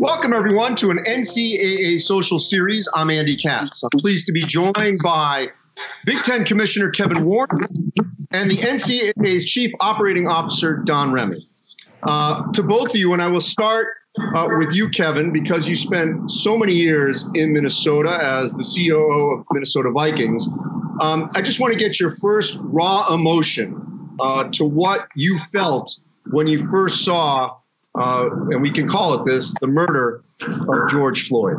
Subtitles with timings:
[0.00, 2.88] Welcome, everyone, to an NCAA social series.
[2.94, 3.82] I'm Andy Katz.
[3.82, 5.48] I'm pleased to be joined by
[6.06, 7.58] Big Ten Commissioner Kevin Warren
[8.30, 11.46] and the NCAA's Chief Operating Officer, Don Remy.
[12.02, 13.88] Uh, to both of you, and I will start
[14.34, 19.40] uh, with you, Kevin, because you spent so many years in Minnesota as the COO
[19.40, 20.48] of Minnesota Vikings.
[21.02, 26.00] Um, I just want to get your first raw emotion uh, to what you felt
[26.30, 27.59] when you first saw
[27.94, 31.56] uh, and we can call it this, the murder of George Floyd?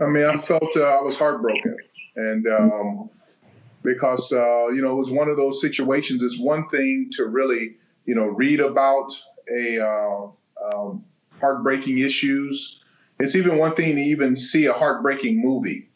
[0.00, 1.76] I mean, I felt uh, I was heartbroken,
[2.16, 3.10] and um,
[3.82, 6.22] because uh, you know it was one of those situations.
[6.22, 9.10] It's one thing to really you know read about
[9.48, 10.26] a uh,
[10.64, 11.04] um,
[11.40, 12.80] heartbreaking issues.
[13.18, 15.90] It's even one thing to even see a heartbreaking movie,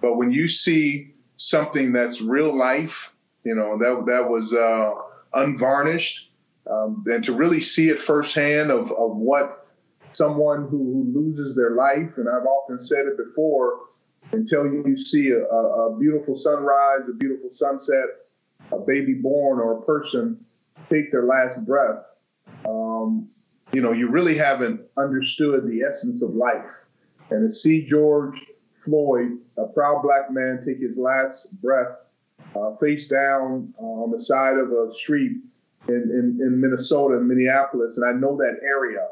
[0.00, 3.14] but when you see something that's real life,
[3.44, 4.92] you know that that was uh,
[5.34, 6.29] unvarnished
[6.68, 9.68] um, and to really see it firsthand of, of what
[10.12, 13.78] someone who, who, loses their life, and I've often said it before,
[14.32, 18.06] until you see a, a, beautiful sunrise, a beautiful sunset,
[18.72, 20.44] a baby born, or a person
[20.88, 22.04] take their last breath,
[22.66, 23.28] um,
[23.72, 26.84] you know, you really haven't understood the essence of life.
[27.30, 28.40] And to see George
[28.84, 31.96] Floyd, a proud black man, take his last breath
[32.56, 35.38] uh, face down uh, on the side of a street
[35.90, 39.06] in, in, in Minnesota and Minneapolis, and I know that area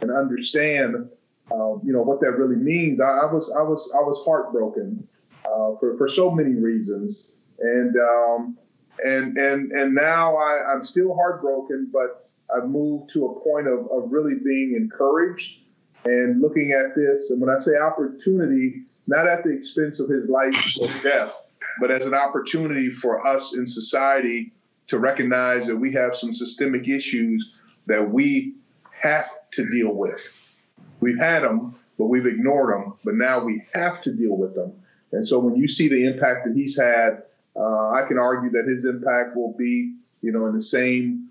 [0.00, 1.08] and understand,
[1.50, 3.00] uh, you know, what that really means.
[3.00, 5.06] I, I was I was I was heartbroken
[5.44, 7.28] uh, for for so many reasons,
[7.60, 8.58] and um,
[9.04, 13.90] and and and now I, I'm still heartbroken, but I've moved to a point of,
[13.90, 15.60] of really being encouraged
[16.04, 17.30] and looking at this.
[17.30, 21.34] And when I say opportunity, not at the expense of his life or death,
[21.80, 24.52] but as an opportunity for us in society
[24.88, 27.54] to recognize that we have some systemic issues
[27.86, 28.54] that we
[28.90, 30.58] have to deal with.
[31.00, 34.72] We've had them, but we've ignored them, but now we have to deal with them.
[35.12, 37.22] And so when you see the impact that he's had,
[37.56, 41.30] uh, I can argue that his impact will be, you know, in the same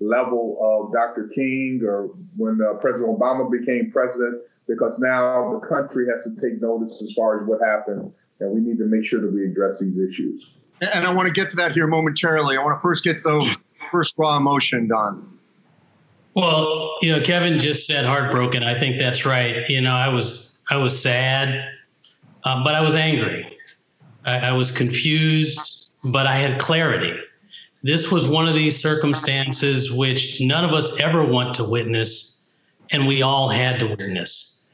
[0.00, 1.30] level of Dr.
[1.34, 6.60] King or when uh, President Obama became president, because now the country has to take
[6.60, 9.80] notice as far as what happened, and we need to make sure that we address
[9.80, 12.56] these issues and I want to get to that here momentarily.
[12.56, 13.56] I want to first get the
[13.90, 15.38] first raw emotion done.
[16.34, 18.64] Well, you know, Kevin just said heartbroken.
[18.64, 19.68] I think that's right.
[19.68, 21.64] You know, I was I was sad,
[22.42, 23.56] uh, but I was angry.
[24.24, 27.14] I, I was confused, but I had clarity.
[27.82, 32.52] This was one of these circumstances which none of us ever want to witness,
[32.90, 34.66] and we all had to witness.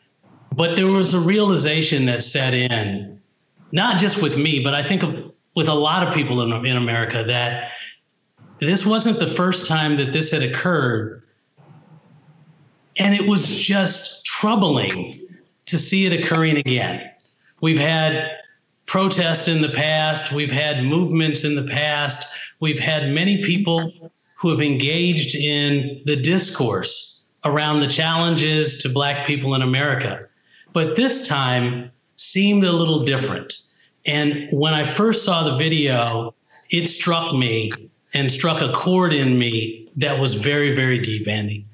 [0.53, 3.21] But there was a realization that set in,
[3.73, 6.77] not just with me, but I think of with a lot of people in, in
[6.77, 7.73] America that
[8.59, 11.23] this wasn't the first time that this had occurred.
[12.97, 15.15] And it was just troubling
[15.67, 17.11] to see it occurring again.
[17.61, 18.31] We've had
[18.87, 22.29] protests in the past, we've had movements in the past,
[22.59, 23.81] we've had many people
[24.41, 30.27] who have engaged in the discourse around the challenges to Black people in America.
[30.73, 33.60] But this time seemed a little different.
[34.07, 36.35] And when I first saw the video,
[36.71, 37.71] it struck me
[38.15, 41.67] and struck a chord in me that was very, very deep, Andy.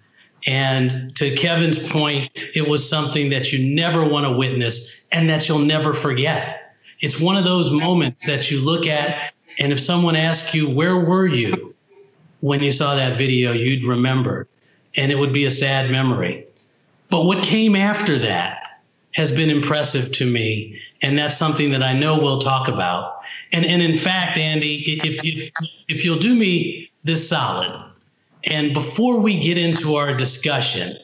[0.46, 5.48] And to Kevin's point, it was something that you never want to witness and that
[5.48, 6.74] you'll never forget.
[7.00, 10.96] It's one of those moments that you look at, and if someone asks you, Where
[10.96, 11.74] were you
[12.40, 14.48] when you saw that video, you'd remember.
[14.96, 16.46] And it would be a sad memory.
[17.10, 18.62] But what came after that
[19.14, 20.80] has been impressive to me.
[21.02, 23.20] And that's something that I know we'll talk about.
[23.52, 25.50] And, and in fact, Andy, if, if,
[25.88, 27.72] if you'll do me this solid,
[28.44, 30.96] and before we get into our discussion,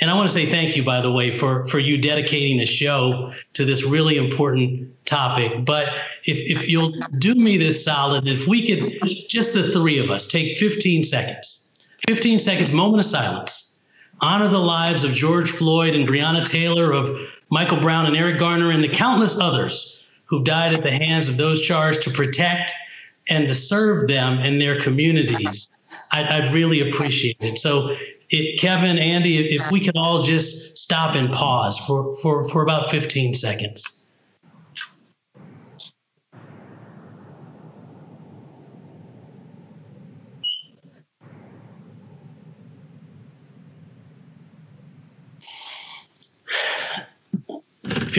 [0.00, 2.66] and I want to say thank you, by the way, for, for you dedicating a
[2.66, 5.64] show to this really important topic.
[5.64, 5.88] But
[6.24, 10.26] if, if you'll do me this solid, if we could, just the three of us,
[10.26, 13.67] take 15 seconds, 15 seconds, moment of silence,
[14.20, 17.10] honor the lives of George Floyd and Breonna Taylor, of
[17.50, 21.36] Michael Brown and Eric Garner, and the countless others who've died at the hands of
[21.36, 22.72] those charged to protect
[23.28, 25.68] and to serve them and their communities,
[26.12, 27.58] I'd, I'd really appreciate it.
[27.58, 27.96] So,
[28.30, 32.90] it, Kevin, Andy, if we could all just stop and pause for, for, for about
[32.90, 33.97] 15 seconds.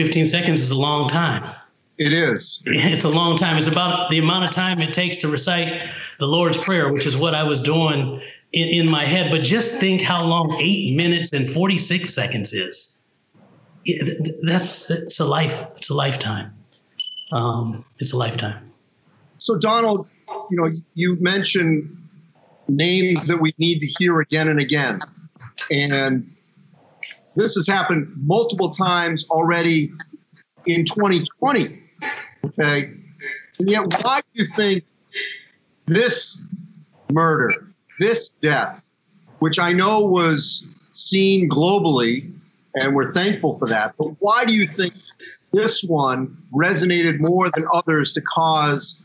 [0.00, 1.42] 15 seconds is a long time.
[1.98, 2.62] It is.
[2.66, 3.58] It's a long time.
[3.58, 7.18] It's about the amount of time it takes to recite the Lord's Prayer, which is
[7.18, 9.30] what I was doing in, in my head.
[9.30, 13.04] But just think how long eight minutes and 46 seconds is.
[14.42, 15.66] that's it's a life.
[15.76, 16.54] It's a lifetime.
[17.30, 18.72] Um, it's a lifetime.
[19.36, 20.08] So, Donald,
[20.50, 21.94] you know, you mentioned
[22.68, 24.98] names that we need to hear again and again,
[25.70, 26.34] and
[27.36, 29.92] this has happened multiple times already
[30.66, 31.82] in 2020.
[32.44, 32.92] Okay,
[33.58, 34.84] and yet, why do you think
[35.86, 36.40] this
[37.12, 37.50] murder,
[37.98, 38.80] this death,
[39.40, 42.32] which I know was seen globally,
[42.74, 43.94] and we're thankful for that.
[43.98, 44.94] But why do you think
[45.52, 49.02] this one resonated more than others to cause,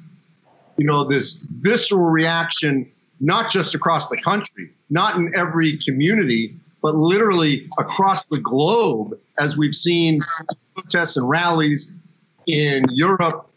[0.78, 6.56] you know, this visceral reaction, not just across the country, not in every community,
[6.86, 10.20] but literally across the globe, as we've seen
[10.76, 11.92] protests and rallies
[12.46, 13.50] in Europe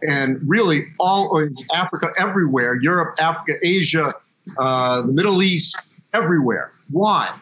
[0.00, 4.06] and really all Africa, everywhere, Europe, Africa, Asia,
[4.58, 5.84] uh, the Middle East,
[6.14, 6.72] everywhere.
[6.90, 7.38] Why?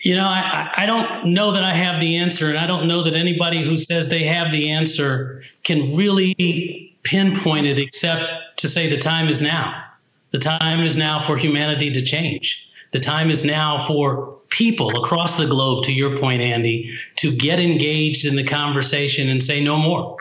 [0.00, 3.04] You know, I, I don't know that I have the answer, and I don't know
[3.04, 8.24] that anybody who says they have the answer can really pinpoint it except
[8.56, 9.84] to say the time is now.
[10.32, 12.72] The time is now for humanity to change.
[12.94, 17.58] The time is now for people across the globe, to your point, Andy, to get
[17.58, 20.18] engaged in the conversation and say no more.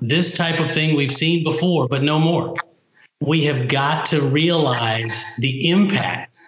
[0.00, 2.54] This type of thing we've seen before, but no more.
[3.20, 6.38] We have got to realize the impact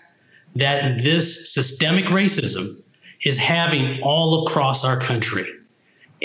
[0.56, 2.66] that this systemic racism
[3.22, 5.44] is having all across our country.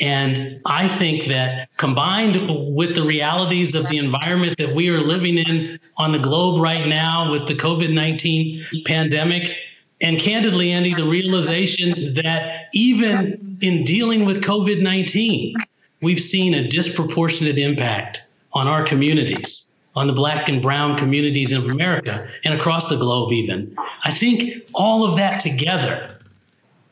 [0.02, 5.38] And I think that combined with the realities of the environment that we are living
[5.38, 9.56] in on the globe right now with the COVID 19 pandemic,
[10.00, 15.56] and candidly, Andy, the realization that even in dealing with COVID 19,
[16.02, 18.22] we've seen a disproportionate impact
[18.54, 23.32] on our communities, on the black and brown communities of America and across the globe,
[23.34, 23.76] even.
[24.04, 26.20] I think all of that together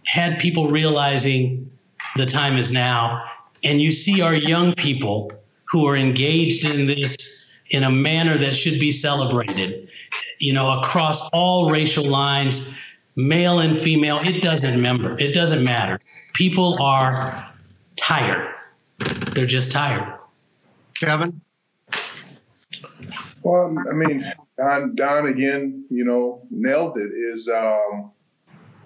[0.06, 1.65] had people realizing
[2.16, 3.24] the time is now.
[3.64, 5.32] And you see our young people
[5.66, 9.90] who are engaged in this in a manner that should be celebrated,
[10.40, 12.78] you know, across all racial lines,
[13.16, 15.18] male and female, it doesn't matter.
[15.18, 16.00] It doesn't matter.
[16.34, 17.12] People are
[17.96, 18.56] tired
[19.36, 20.18] they're just tired.
[21.00, 21.42] Kevin?
[23.44, 24.26] Well, I mean,
[24.58, 27.12] Don, Don again, you know, nailed it.
[27.14, 28.12] Is um,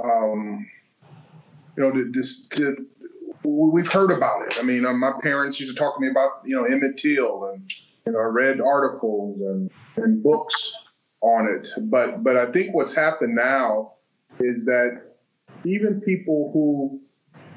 [0.03, 0.67] um,
[1.77, 2.49] you know, this,
[3.49, 4.57] we've heard about it.
[4.59, 7.45] I mean, uh, my parents used to talk to me about, you know, Emmett Till,
[7.45, 7.69] and
[8.05, 10.73] you know, I read articles and, and books
[11.21, 11.69] on it.
[11.77, 13.93] But but I think what's happened now
[14.39, 15.01] is that
[15.65, 17.01] even people who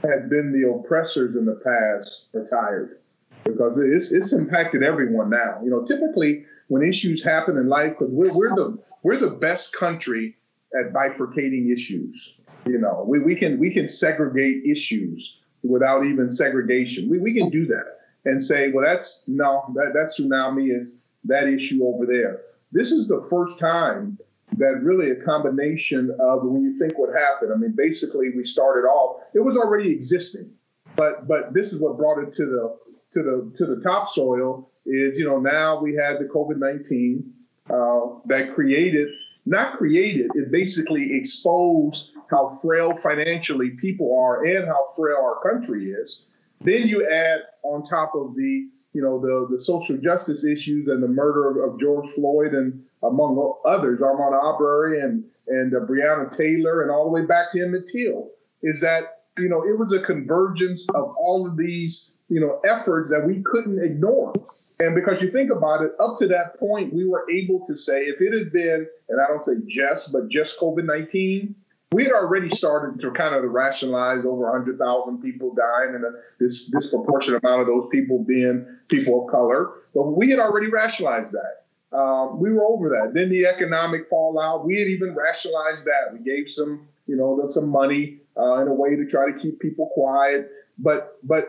[0.03, 2.99] had been the oppressors in the past are tired
[3.45, 5.61] because it's it's impacted everyone now.
[5.63, 9.73] You know, typically when issues happen in life, because we're we're the we're the best
[9.73, 10.37] country
[10.75, 12.41] at bifurcating issues.
[12.65, 17.09] You know, we, we can we can segregate issues without even segregation.
[17.09, 20.93] We we can do that and say, well, that's no, that that tsunami is
[21.25, 22.43] that issue over there.
[22.73, 24.19] This is the first time
[24.57, 27.53] that really a combination of when you think what happened.
[27.55, 30.53] I mean, basically we started off, it was already existing,
[30.97, 32.77] but but this is what brought it to the
[33.13, 37.33] to the to the topsoil is you know now we had the COVID nineteen
[37.71, 39.09] uh, that created
[39.45, 45.91] not created it basically exposed how frail financially people are and how frail our country
[45.91, 46.27] is.
[46.61, 51.03] Then you add on top of the you know, the, the social justice issues and
[51.03, 56.31] the murder of, of George Floyd and among others, Ahmaud Arbery and, and uh, Breonna
[56.31, 58.31] Taylor and all the way back to Emmett Till,
[58.63, 63.11] is that, you know, it was a convergence of all of these, you know, efforts
[63.11, 64.35] that we couldn't ignore.
[64.79, 68.03] And because you think about it, up to that point, we were able to say
[68.03, 71.55] if it had been, and I don't say just, but just COVID 19,
[71.93, 76.67] we had already started to kind of rationalize over 100,000 people dying and a, this
[76.67, 79.71] disproportionate amount of those people being people of color.
[79.95, 81.97] But we had already rationalized that.
[81.97, 83.13] Um, we were over that.
[83.15, 86.13] Then the economic fallout, we had even rationalized that.
[86.13, 89.61] We gave some, you know, some money uh, in a way to try to keep
[89.61, 90.51] people quiet.
[90.79, 91.49] But, but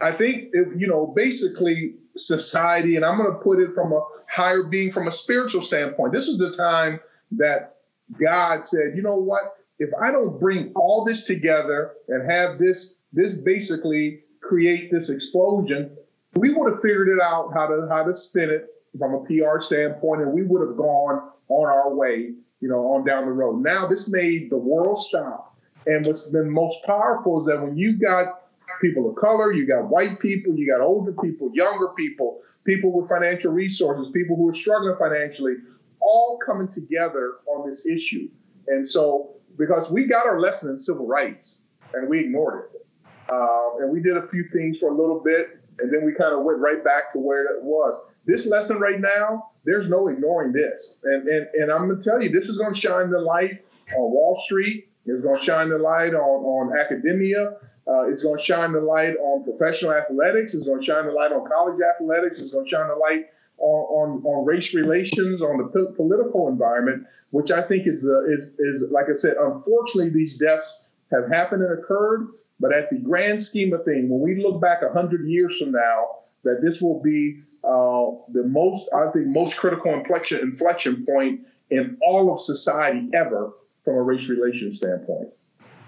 [0.00, 4.00] I think, it, you know, basically society, and I'm going to put it from a
[4.26, 6.14] higher being, from a spiritual standpoint.
[6.14, 7.00] This is the time
[7.32, 7.76] that
[8.18, 9.54] God said, you know what?
[9.84, 15.96] If I don't bring all this together and have this this basically create this explosion,
[16.34, 18.66] we would have figured it out how to how to spin it
[18.98, 23.04] from a PR standpoint, and we would have gone on our way, you know, on
[23.04, 23.62] down the road.
[23.62, 25.56] Now this made the world stop.
[25.86, 28.40] And what's been most powerful is that when you got
[28.80, 33.10] people of color, you got white people, you got older people, younger people, people with
[33.10, 35.56] financial resources, people who are struggling financially,
[36.00, 38.30] all coming together on this issue.
[38.66, 41.60] And so because we got our lesson in civil rights.
[41.92, 42.86] and we ignored it.
[43.28, 46.34] Uh, and we did a few things for a little bit, and then we kind
[46.34, 47.98] of went right back to where it was.
[48.26, 51.00] This lesson right now, there's no ignoring this.
[51.04, 53.64] And, and, and I'm going to tell you, this is going to shine the light
[53.92, 54.88] on Wall Street.
[55.06, 57.56] It's going to shine the light on, on academia.
[57.86, 60.54] Uh, it's going to shine the light on professional athletics.
[60.54, 62.40] It's going to shine the light on college athletics.
[62.40, 63.26] It's going to shine the light
[63.58, 68.54] on, on, race relations, on the po- political environment, which I think is, uh, is,
[68.58, 72.28] is, like I said, unfortunately, these deaths have happened and occurred.
[72.60, 76.20] But at the grand scheme of things, when we look back 100 years from now,
[76.44, 81.98] that this will be uh, the most, I think, most critical inflection, inflection point in
[82.06, 85.28] all of society ever from a race relations standpoint.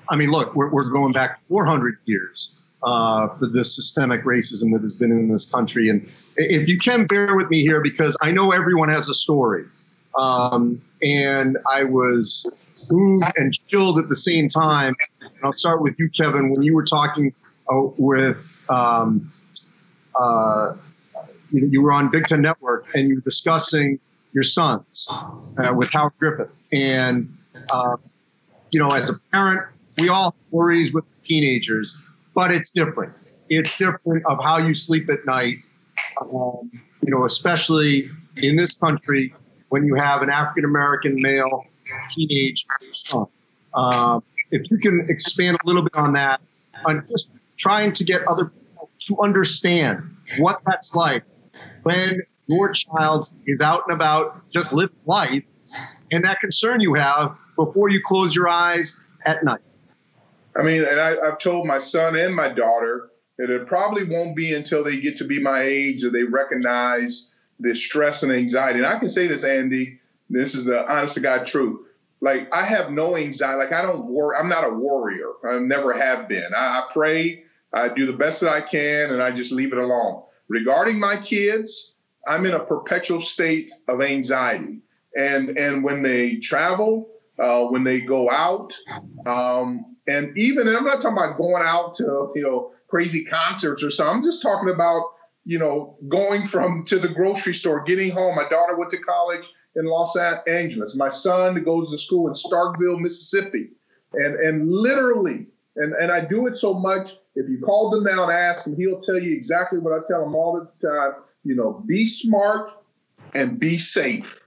[0.08, 4.83] I mean, look, we're, we're going back 400 years uh, for this systemic racism that
[4.83, 5.88] has been in this country.
[5.88, 9.64] And if you can bear with me here, because I know everyone has a story.
[10.18, 12.50] Um, and I was
[12.90, 14.95] moved and chilled at the same time.
[15.21, 17.35] And I'll start with you, Kevin, when you were talking
[17.71, 19.33] uh, with, um,
[20.18, 20.75] uh,
[21.50, 23.99] you, were on Big Ten Network and you were discussing
[24.33, 26.50] your sons uh, with Howard Griffith.
[26.73, 27.37] And,
[27.73, 27.97] uh,
[28.71, 29.66] you know, as a parent,
[29.99, 31.97] we all have worries with teenagers,
[32.37, 33.14] but it's different.
[33.49, 35.57] It's different of how you sleep at night.
[36.21, 36.71] Um,
[37.02, 39.35] you know, especially in this country
[39.71, 41.64] when you have an African American male
[42.11, 43.26] teenage son.
[43.75, 46.40] Uh, if you can expand a little bit on that,
[46.85, 51.25] on just trying to get other people to understand what that's like
[51.83, 55.43] when your child is out and about, just living life,
[56.12, 59.61] and that concern you have before you close your eyes at night.
[60.58, 64.36] I mean, and I, have told my son and my daughter that it probably won't
[64.36, 68.78] be until they get to be my age that they recognize the stress and anxiety.
[68.78, 71.80] And I can say this, Andy, this is the honest to God truth.
[72.20, 73.58] Like I have no anxiety.
[73.58, 74.36] Like I don't worry.
[74.36, 75.32] I'm not a warrior.
[75.48, 76.54] I never have been.
[76.56, 77.44] I, I pray.
[77.72, 80.22] I do the best that I can, and I just leave it alone.
[80.48, 81.94] Regarding my kids,
[82.26, 84.80] I'm in a perpetual state of anxiety.
[85.16, 88.75] And and when they travel, uh, when they go out,
[89.26, 93.82] um, and even and I'm not talking about going out to you know crazy concerts
[93.82, 94.18] or something.
[94.18, 95.02] I'm just talking about
[95.44, 98.36] you know going from to the grocery store, getting home.
[98.36, 100.96] My daughter went to college in Los Angeles.
[100.96, 103.70] My son goes to school in Starkville, Mississippi,
[104.12, 105.46] and and literally,
[105.76, 107.10] and and I do it so much.
[107.34, 110.25] If you called them now and asked him, he'll tell you exactly what I tell
[110.25, 111.22] him all the time.
[111.44, 112.70] You know, be smart
[113.34, 114.40] and be safe.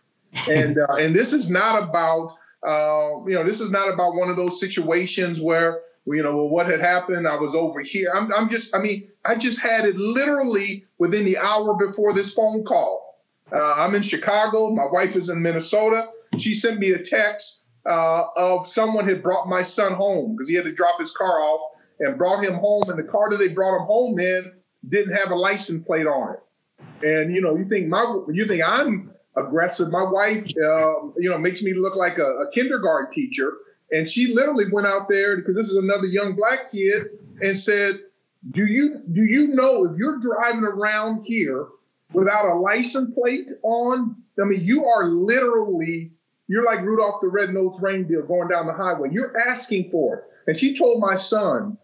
[0.50, 4.30] And uh, and this is not about uh, you know this is not about one
[4.30, 8.12] of those situations where you know well what had happened I was over here.
[8.14, 12.34] I'm I'm just I mean I just had it literally within the hour before this
[12.34, 13.06] phone call.
[13.52, 14.72] Uh, I'm in Chicago.
[14.72, 16.10] My wife is in Minnesota.
[16.38, 20.56] She sent me a text uh, of someone had brought my son home because he
[20.56, 22.84] had to drop his car off and brought him home.
[22.88, 24.52] And the car that they brought him home in
[24.88, 26.40] didn't have a license plate on it.
[27.02, 29.12] And you know, you think my you think I'm
[29.46, 29.90] aggressive.
[29.90, 33.54] My wife, uh, you know, makes me look like a, a kindergarten teacher.
[33.92, 37.08] And she literally went out there because this is another young black kid
[37.42, 38.00] and said,
[38.52, 41.68] "Do you do you know if you're driving around here?"
[42.14, 44.16] without a license plate on.
[44.40, 46.12] I mean, you are literally,
[46.48, 49.10] you're like Rudolph the Red-Nosed Reindeer going down the highway.
[49.12, 50.24] You're asking for it.
[50.48, 51.78] And she told my son,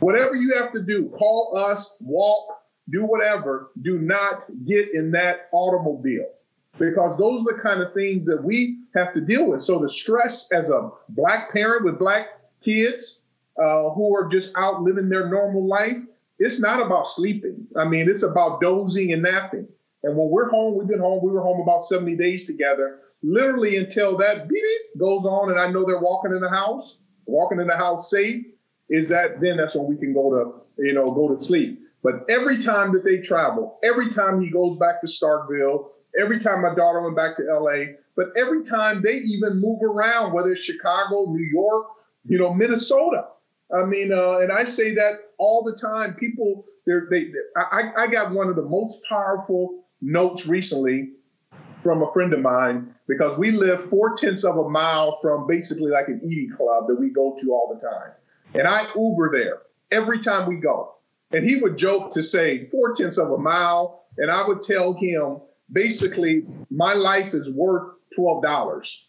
[0.00, 2.48] whatever you have to do, call us, walk,
[2.90, 6.30] do whatever, do not get in that automobile.
[6.78, 9.62] Because those are the kind of things that we have to deal with.
[9.62, 12.28] So the stress as a black parent with black
[12.62, 13.20] kids
[13.58, 15.98] uh, who are just out living their normal life,
[16.38, 17.66] it's not about sleeping.
[17.76, 19.68] I mean, it's about dozing and napping.
[20.04, 23.76] And when we're home, we've been home, we were home about 70 days together, literally
[23.76, 24.62] until that beep
[24.96, 28.46] goes on and I know they're walking in the house, walking in the house safe,
[28.88, 31.80] is that then that's when we can go to, you know, go to sleep.
[32.02, 35.88] But every time that they travel, every time he goes back to Starkville,
[36.18, 40.32] every time my daughter went back to LA, but every time they even move around,
[40.32, 41.86] whether it's Chicago, New York,
[42.24, 43.26] you know, Minnesota,
[43.74, 46.14] I mean, uh, and I say that all the time.
[46.14, 47.26] People, they're, they,
[47.56, 51.10] I, I got one of the most powerful notes recently
[51.82, 55.90] from a friend of mine because we live four tenths of a mile from basically
[55.90, 58.12] like an eating club that we go to all the time.
[58.54, 59.58] And I Uber there
[59.90, 60.94] every time we go.
[61.30, 64.04] And he would joke to say four tenths of a mile.
[64.16, 65.38] And I would tell him
[65.70, 68.42] basically, my life is worth $12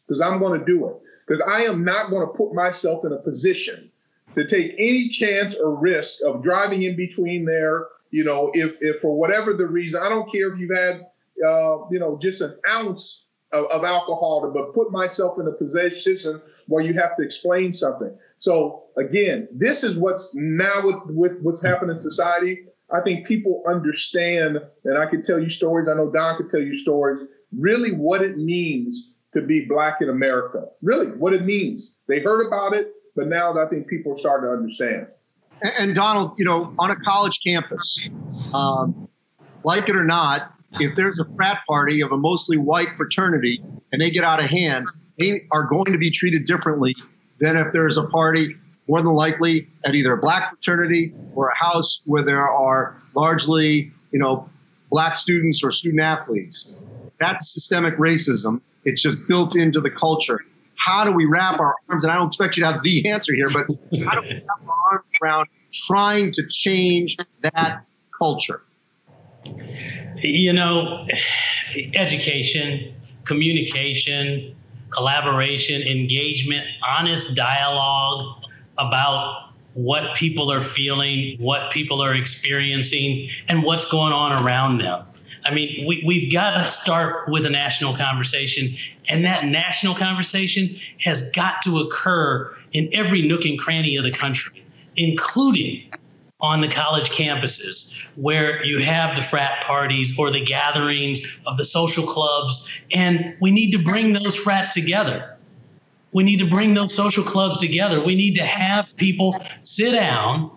[0.07, 0.95] because I'm going to do it.
[1.27, 3.91] Because I am not going to put myself in a position
[4.35, 7.88] to take any chance or risk of driving in between there.
[8.11, 11.01] You know, if, if for whatever the reason, I don't care if you've had,
[11.45, 16.41] uh, you know, just an ounce of, of alcohol, but put myself in a position
[16.68, 18.15] where you have to explain something.
[18.38, 22.65] So again, this is what's now with, with what's happening in society.
[22.91, 25.88] I think people understand, and I can tell you stories.
[25.88, 27.20] I know Don could tell you stories.
[27.56, 30.65] Really, what it means to be black in America.
[30.82, 31.96] Really, what it means.
[32.08, 35.08] They heard about it, but now I think people are starting to understand.
[35.62, 38.10] And, and Donald, you know, on a college campus,
[38.53, 39.08] um,
[39.63, 44.01] like it or not, if there's a frat party of a mostly white fraternity and
[44.01, 46.95] they get out of hand, they are going to be treated differently
[47.39, 48.55] than if there's a party
[48.88, 53.91] more than likely at either a black fraternity or a house where there are largely,
[54.11, 54.49] you know,
[54.89, 56.73] black students or student athletes.
[57.19, 58.61] That's systemic racism.
[58.85, 60.39] It's just built into the culture.
[60.75, 62.03] How do we wrap our arms?
[62.03, 63.67] And I don't expect you to have the answer here, but
[64.05, 67.83] how do we wrap our arms around trying to change that
[68.17, 68.63] culture?
[70.17, 71.08] You know,
[71.96, 72.93] education,
[73.24, 74.55] communication,
[74.89, 78.43] collaboration, engagement, honest dialogue
[78.77, 85.05] about what people are feeling, what people are experiencing, and what's going on around them.
[85.46, 88.75] I mean, we, we've got to start with a national conversation,
[89.08, 94.12] and that national conversation has got to occur in every nook and cranny of the
[94.12, 94.65] country,
[94.96, 95.89] including
[96.41, 101.65] on the college campuses where you have the frat parties or the gatherings of the
[101.65, 102.81] social clubs.
[102.93, 105.36] And we need to bring those frats together.
[106.12, 108.03] We need to bring those social clubs together.
[108.03, 110.51] We need to have people sit down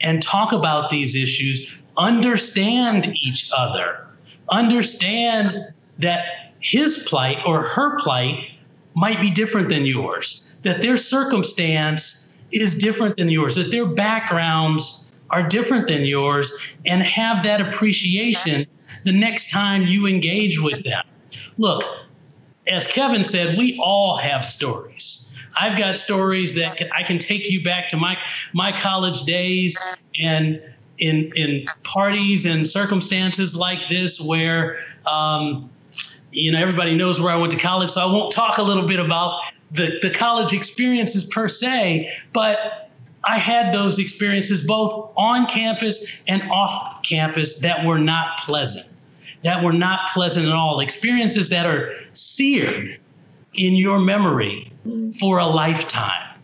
[0.00, 4.06] and talk about these issues, understand each other,
[4.50, 5.56] understand
[5.98, 8.50] that his plight or her plight
[8.94, 15.11] might be different than yours, that their circumstance is different than yours, that their backgrounds
[15.32, 18.66] are different than yours and have that appreciation
[19.04, 21.02] the next time you engage with them.
[21.56, 21.82] Look,
[22.66, 25.34] as Kevin said, we all have stories.
[25.58, 28.16] I've got stories that I can take you back to my
[28.52, 29.78] my college days
[30.22, 30.62] and
[30.98, 35.70] in in parties and circumstances like this where um,
[36.30, 38.86] you know everybody knows where I went to college, so I won't talk a little
[38.86, 42.81] bit about the the college experiences per se, but
[43.24, 48.86] I had those experiences both on campus and off campus that were not pleasant,
[49.42, 50.80] that were not pleasant at all.
[50.80, 52.98] Experiences that are seared
[53.54, 54.72] in your memory
[55.20, 56.34] for a lifetime.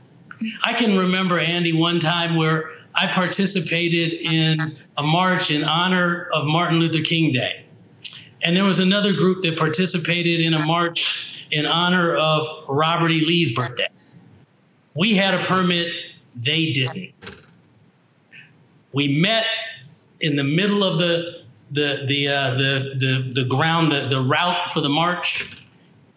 [0.64, 4.58] I can remember, Andy, one time where I participated in
[4.96, 7.64] a march in honor of Martin Luther King Day.
[8.42, 13.24] And there was another group that participated in a march in honor of Robert E.
[13.24, 13.88] Lee's birthday.
[14.94, 15.92] We had a permit
[16.42, 17.12] they didn't.
[18.92, 19.46] We met
[20.20, 24.70] in the middle of the the the uh, the, the the ground the, the route
[24.70, 25.66] for the march,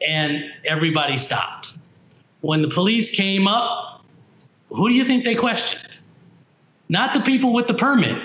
[0.08, 1.74] and everybody stopped.
[2.42, 4.04] When the police came up,
[4.70, 5.98] who do you think they questioned?
[6.90, 8.18] Not the people with the permit,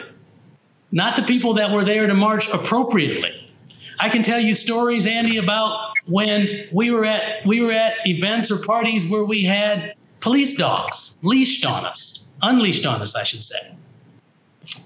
[0.92, 3.32] not the people that were there to march appropriately.
[3.98, 8.50] I can tell you stories, Andy, about when we were at we were at events
[8.50, 13.42] or parties where we had police dogs leashed on us, unleashed on us, I should
[13.42, 13.76] say.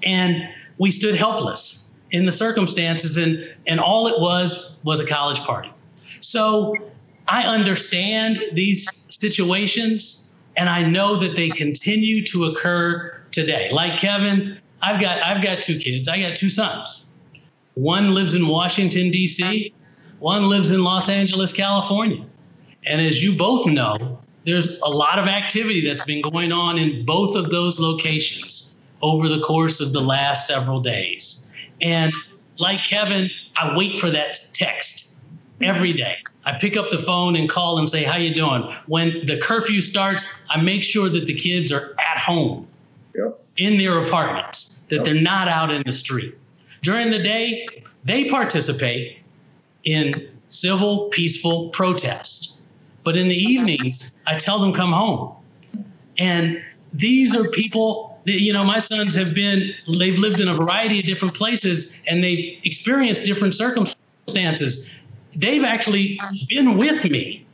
[0.05, 5.41] And we stood helpless in the circumstances, and, and all it was was a college
[5.41, 5.71] party.
[6.21, 6.75] So
[7.29, 13.71] I understand these situations, and I know that they continue to occur today.
[13.71, 16.09] Like Kevin, I've got I've got two kids.
[16.09, 17.07] I got two sons.
[17.75, 19.73] One lives in Washington D.C.
[20.19, 22.27] One lives in Los Angeles, California.
[22.85, 23.97] And as you both know,
[24.45, 29.29] there's a lot of activity that's been going on in both of those locations over
[29.29, 31.49] the course of the last several days.
[31.81, 32.13] And
[32.59, 35.23] like Kevin, I wait for that text
[35.61, 36.17] every day.
[36.45, 39.81] I pick up the phone and call and say, "How you doing?" When the curfew
[39.81, 42.67] starts, I make sure that the kids are at home
[43.15, 43.39] yep.
[43.57, 45.05] in their apartments, that yep.
[45.05, 46.35] they're not out in the street.
[46.83, 47.67] During the day,
[48.05, 49.23] they participate
[49.85, 50.13] in
[50.49, 52.60] civil, peaceful protest.
[53.05, 55.35] But in the evenings, I tell them come home.
[56.19, 60.55] And these are people that, you know, my sons have been, they've lived in a
[60.55, 65.01] variety of different places and they've experienced different circumstances.
[65.37, 67.47] They've actually been with me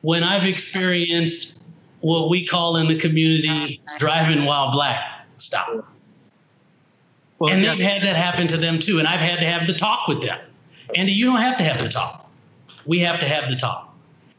[0.00, 1.62] when I've experienced
[2.00, 5.92] what we call in the community driving while black stop.
[7.38, 8.98] Well, and they've had that happen to them too.
[8.98, 10.38] And I've had to have the talk with them.
[10.94, 12.30] Andy, you don't have to have the talk.
[12.86, 13.85] We have to have the talk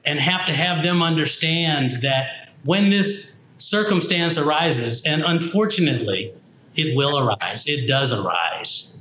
[0.07, 6.33] and have to have them understand that when this circumstance arises, and unfortunately,
[6.75, 8.97] it will arise, it does arise.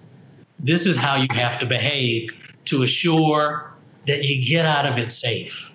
[0.59, 3.73] This is how you have to behave to assure
[4.09, 5.75] that you get out of it safe,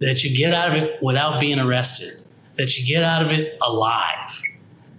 [0.00, 2.10] that you get out of it without being arrested,
[2.56, 4.42] that you get out of it alive.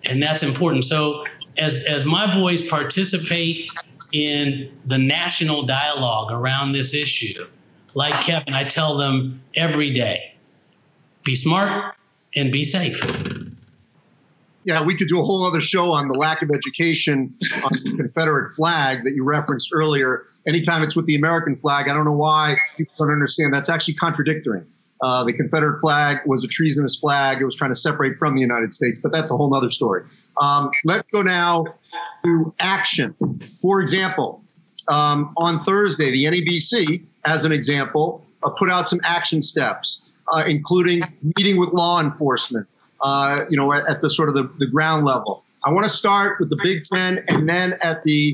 [0.06, 0.86] And that's important.
[0.86, 1.26] So
[1.58, 3.72] as as my boys participate
[4.14, 7.46] in the national dialogue around this issue,
[7.96, 10.36] like Kevin, I tell them every day,
[11.24, 11.96] be smart
[12.36, 13.02] and be safe
[14.70, 17.96] yeah, we could do a whole other show on the lack of education on the
[17.98, 20.26] Confederate flag that you referenced earlier.
[20.48, 23.54] Anytime it's with the American flag, I don't know why people don't understand.
[23.54, 24.64] That's actually contradictory.
[25.02, 27.42] Uh, the Confederate flag was a treasonous flag.
[27.42, 30.04] It was trying to separate from the United States, but that's a whole other story.
[30.42, 31.66] Um, let's go now
[32.26, 33.16] to action.
[33.62, 34.44] For example,
[34.90, 40.44] um, on Thursday, the NABC, as an example, uh, put out some action steps, uh,
[40.48, 41.02] including
[41.38, 42.68] meeting with law enforcement,
[43.02, 45.44] uh, you know, at, the sort of the, the ground level.
[45.64, 48.34] I want to start with the Big Ten and then at the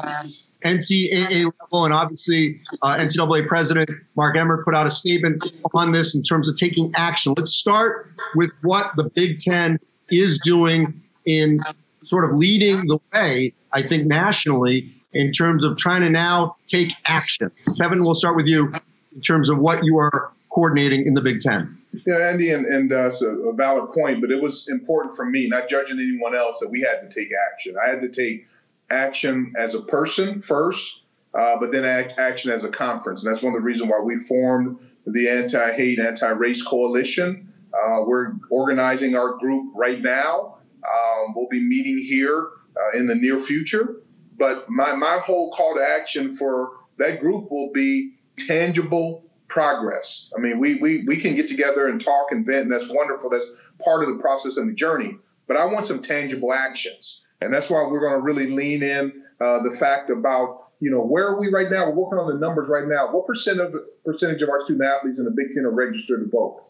[0.63, 6.15] NCAA level, and obviously uh, NCAA President Mark Emmert put out a statement on this
[6.15, 7.34] in terms of taking action.
[7.38, 9.77] Let's start with what the Big Ten
[10.10, 11.58] is doing in
[12.01, 16.91] sort of leading the way, I think, nationally in terms of trying to now take
[17.05, 17.49] action.
[17.77, 18.69] Kevin, we'll start with you
[19.15, 21.78] in terms of what you are coordinating in the Big Ten.
[22.06, 25.67] Yeah, Andy, and, and uh, a valid point, but it was important for me, not
[25.69, 27.75] judging anyone else, that we had to take action.
[27.84, 28.47] I had to take
[28.89, 31.01] action as a person first,
[31.34, 33.23] uh, but then act, action as a conference.
[33.25, 37.54] And that's one of the reasons why we formed the Anti Hate, Anti Race Coalition.
[37.73, 40.58] Uh, we're organizing our group right now.
[40.84, 42.47] Um, we'll be meeting here
[42.78, 44.01] uh, in the near future.
[44.38, 50.31] But my, my whole call to action for that group will be tangible progress.
[50.35, 53.29] I mean, we, we, we can get together and talk and vent, and that's wonderful.
[53.29, 55.17] That's part of the process and the journey.
[55.47, 57.23] But I want some tangible actions.
[57.41, 61.01] And that's why we're going to really lean in uh, the fact about, you know,
[61.01, 61.85] where are we right now?
[61.85, 63.11] We're working on the numbers right now.
[63.11, 66.29] What percent of percentage of our student athletes in the Big Ten are registered to
[66.29, 66.63] vote?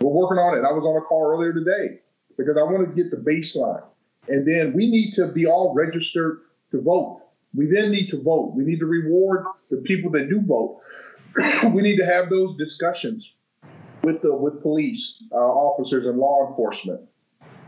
[0.00, 0.64] We're working on it.
[0.64, 2.00] I was on a call earlier today
[2.36, 3.82] because I want to get the baseline.
[4.28, 7.22] And then we need to be all registered to vote.
[7.54, 8.54] We then need to vote.
[8.54, 10.80] We need to reward the people that do vote.
[11.72, 13.34] we need to have those discussions
[14.02, 17.00] with the with police uh, officers and law enforcement.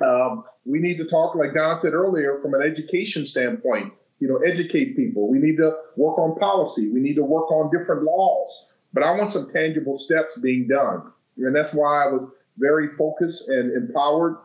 [0.05, 3.92] Um, we need to talk, like Don said earlier, from an education standpoint.
[4.20, 5.29] You know, educate people.
[5.29, 6.90] We need to work on policy.
[6.90, 8.66] We need to work on different laws.
[8.92, 13.48] But I want some tangible steps being done, and that's why I was very focused
[13.48, 14.37] and empowered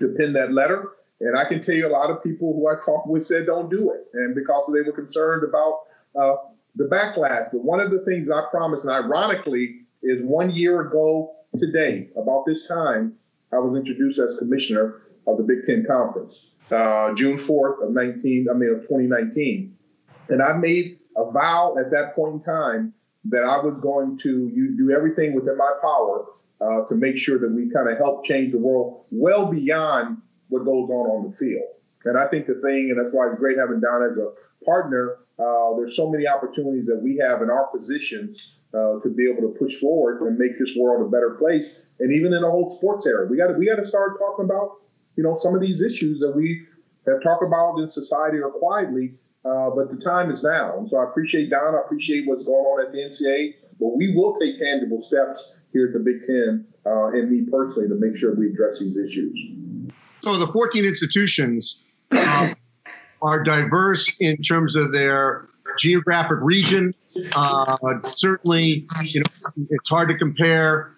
[0.00, 0.90] to pen that letter.
[1.20, 3.70] And I can tell you a lot of people who I talked with said don't
[3.70, 5.80] do it, and because they were concerned about
[6.20, 6.36] uh,
[6.76, 7.50] the backlash.
[7.52, 12.44] But one of the things I promised, and ironically, is one year ago today, about
[12.46, 13.14] this time,
[13.52, 18.48] I was introduced as commissioner of the Big Ten Conference, uh, June 4th of 19,
[18.50, 19.76] I mean of 2019,
[20.28, 24.74] and I made a vow at that point in time that I was going to
[24.76, 26.26] do everything within my power
[26.60, 30.64] uh, to make sure that we kind of help change the world well beyond what
[30.64, 31.68] goes on on the field.
[32.08, 34.32] And I think the thing, and that's why it's great having Don as a
[34.64, 39.28] partner, uh, there's so many opportunities that we have in our positions uh, to be
[39.30, 41.80] able to push forward and make this world a better place.
[42.00, 44.80] And even in the whole sports area, we got we got to start talking about
[45.16, 46.66] you know some of these issues that we
[47.06, 49.14] have talked about in society or quietly.
[49.44, 50.76] Uh, but the time is now.
[50.78, 51.74] And so I appreciate Don.
[51.74, 53.54] I appreciate what's going on at the NCAA.
[53.78, 57.88] But we will take tangible steps here at the Big Ten uh, and me personally
[57.88, 59.38] to make sure we address these issues.
[60.22, 61.84] So the 14 institutions.
[62.10, 62.54] Um,
[63.20, 66.94] are diverse in terms of their geographic region.
[67.34, 69.26] Uh, certainly, you know,
[69.70, 70.92] it's hard to compare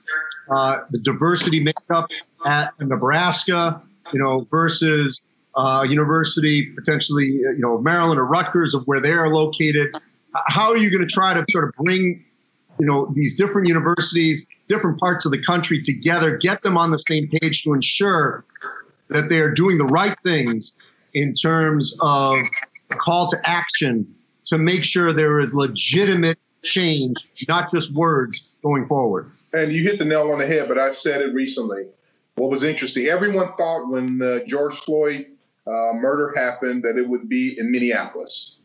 [0.51, 2.11] uh, the diversity makeup
[2.45, 3.81] at Nebraska,
[4.13, 5.23] you know, versus
[5.55, 9.95] uh, university potentially, you know, Maryland or Rutgers of where they are located.
[10.47, 12.25] How are you going to try to sort of bring,
[12.79, 16.99] you know, these different universities, different parts of the country together, get them on the
[16.99, 18.45] same page to ensure
[19.09, 20.73] that they are doing the right things
[21.15, 22.37] in terms of
[22.91, 24.15] a call to action
[24.47, 27.17] to make sure there is legitimate change,
[27.49, 29.33] not just words going forward.
[29.53, 31.87] And you hit the nail on the head, but I said it recently.
[32.37, 35.27] What was interesting, everyone thought when the George Floyd
[35.67, 38.57] uh, murder happened that it would be in Minneapolis.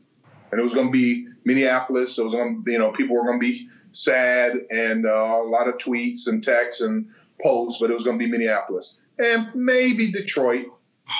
[0.51, 2.17] And it was going to be Minneapolis.
[2.17, 5.43] It was going to, you know, people were going to be sad and uh, a
[5.43, 7.09] lot of tweets and texts and
[7.41, 10.65] posts, but it was going to be Minneapolis and maybe Detroit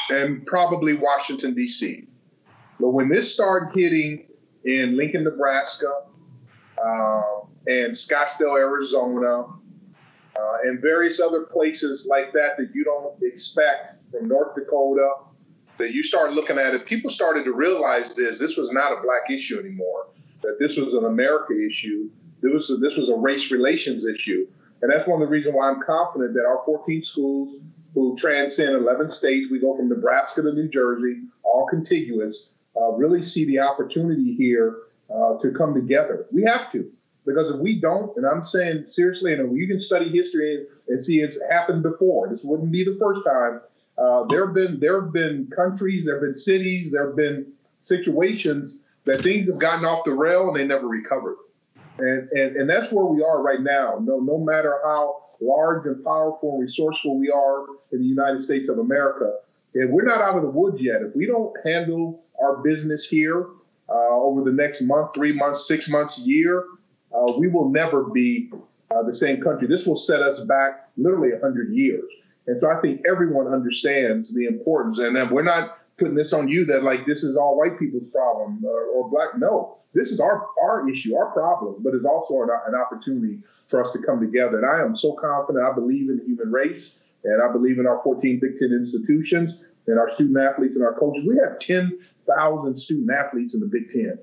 [0.10, 2.08] and probably Washington, D.C.
[2.80, 4.28] But when this started hitting
[4.64, 6.04] in Lincoln, Nebraska,
[6.84, 7.22] uh,
[7.68, 9.46] and Scottsdale, Arizona,
[10.38, 15.10] uh, and various other places like that that you don't expect from North Dakota,
[15.78, 18.40] that you start looking at it, people started to realize this.
[18.40, 20.08] This was not a black issue anymore,
[20.42, 22.10] that this was an America issue
[22.42, 24.48] This was a, this was a race relations issue,
[24.86, 27.58] and that's one of the reasons why I'm confident that our 14 schools
[27.96, 33.24] who transcend 11 states, we go from Nebraska to New Jersey, all contiguous, uh, really
[33.24, 34.76] see the opportunity here
[35.10, 36.28] uh, to come together.
[36.32, 36.92] We have to.
[37.26, 41.20] Because if we don't, and I'm saying seriously, and you can study history and see
[41.20, 42.30] it's happened before.
[42.30, 43.62] This wouldn't be the first time.
[43.98, 47.54] Uh, there have been there have been countries, there have been cities, there have been
[47.82, 51.38] situations that things have gotten off the rail and they never recovered.
[51.98, 54.00] And, and and that's where we are right now.
[54.02, 58.70] No no matter how large and powerful and resourceful we are in the United States
[58.70, 59.38] of America,
[59.74, 61.02] and we're not out of the woods yet.
[61.02, 63.48] If we don't handle our business here
[63.90, 66.66] uh, over the next month, three months, six months, year,
[67.14, 68.52] uh, we will never be
[68.92, 69.68] uh, the same country.
[69.68, 72.04] This will set us back literally 100 years.
[72.48, 75.00] And so I think everyone understands the importance.
[75.00, 78.64] And we're not putting this on you that like this is all white people's problem
[78.66, 79.38] or, uh, or black.
[79.38, 83.84] No, this is our our issue, our problem, but it's also an, an opportunity for
[83.84, 84.58] us to come together.
[84.58, 85.66] And I am so confident.
[85.66, 89.64] I believe in the human race, and I believe in our 14 Big Ten institutions
[89.88, 91.26] and our student athletes and our coaches.
[91.28, 94.18] We have 10,000 student athletes in the Big Ten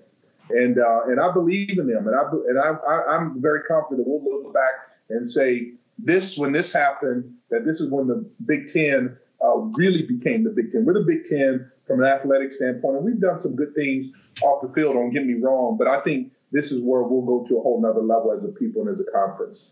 [0.50, 4.04] and uh, and I believe in them, and I and I, I am very confident
[4.04, 4.72] that we'll look back
[5.08, 10.02] and say this when this happened that this is when the Big Ten uh, really
[10.02, 10.84] became the Big Ten.
[10.84, 14.06] We're the Big Ten from an athletic standpoint, and we've done some good things
[14.42, 14.94] off the field.
[14.94, 17.80] Don't get me wrong, but I think this is where we'll go to a whole
[17.80, 19.70] nother level as a people and as a conference.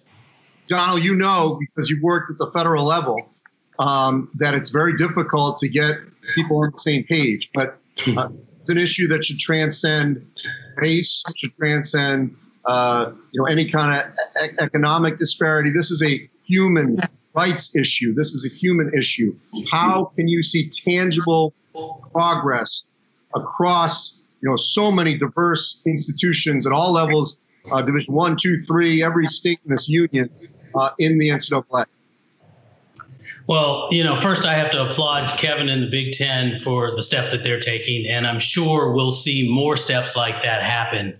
[0.66, 3.35] Donald, you know because you've worked at the federal level
[3.78, 5.96] um, that it's very difficult to get
[6.35, 7.76] people on the same page, but.
[8.16, 8.28] Uh,
[8.61, 10.26] it's an issue that should transcend
[10.76, 15.70] race, should transcend uh, you know any kind of e- economic disparity.
[15.70, 16.96] This is a human
[17.34, 18.14] rights issue.
[18.14, 19.34] This is a human issue.
[19.70, 21.54] How can you see tangible
[22.12, 22.86] progress
[23.34, 27.38] across you know so many diverse institutions at all levels,
[27.70, 30.30] uh, Division one, two, three, every state in this union
[30.74, 31.84] uh, in the NCAA?
[33.46, 37.02] Well, you know, first I have to applaud Kevin and the Big Ten for the
[37.02, 38.06] step that they're taking.
[38.06, 41.18] And I'm sure we'll see more steps like that happen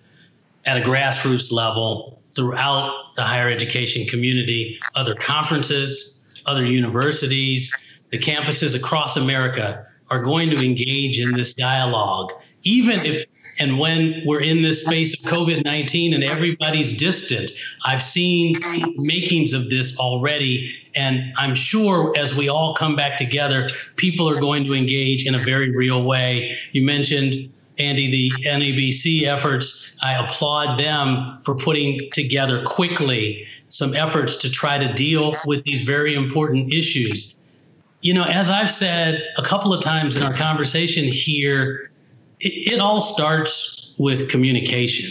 [0.65, 8.77] at a grassroots level throughout the higher education community, other conferences, other universities, the campuses
[8.77, 12.33] across America are going to engage in this dialogue,
[12.65, 13.27] even if
[13.61, 17.53] and when we're in this space of COVID 19 and everybody's distant.
[17.87, 18.55] I've seen
[18.97, 20.77] makings of this already.
[20.97, 25.37] And I'm sure as we all come back together, people are going to engage in
[25.37, 26.57] a very real way.
[26.73, 34.37] You mentioned Andy, the NABC efforts, I applaud them for putting together quickly some efforts
[34.37, 37.37] to try to deal with these very important issues
[38.01, 41.91] you know, as I've said a couple of times in our conversation here,
[42.41, 45.11] it, it all starts with communication.